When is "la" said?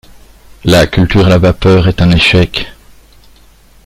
0.63-0.87, 1.29-1.37